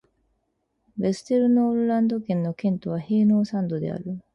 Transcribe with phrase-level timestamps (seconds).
[0.97, 4.19] ヴェステルノールランド県の県都はヘーノーサンドである